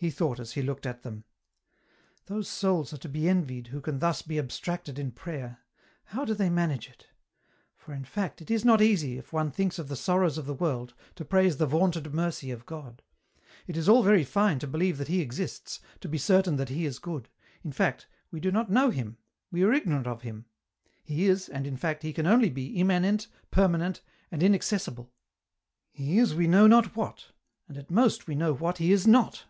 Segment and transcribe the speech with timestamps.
[0.00, 1.24] He thought as he looked at them,
[2.28, 5.58] —"Those souls are to be envied who can thus be ab stracted in prayer.
[6.04, 7.08] How do they manage it?
[7.74, 10.54] For, in fact, it is not easy, if one thinks of the sorrows of the
[10.54, 13.02] world, to praise the vaunted mercy of God.
[13.66, 16.86] It is all very fine to believe that He exists, to be certain that He
[16.86, 17.28] is good;
[17.64, 19.16] in fact, we do not know Him—
[19.50, 20.44] we are ignorant of Him.
[21.02, 22.04] He is, and, in fact.
[22.04, 24.00] He can only be, immanent, permanent,
[24.30, 25.08] and inacces sible.
[25.90, 27.32] He is we know not what,
[27.66, 29.44] and at most we know what He is not.